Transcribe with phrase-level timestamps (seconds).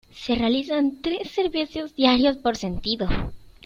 [0.15, 3.07] Se realizan tres servicios diarios por sentido.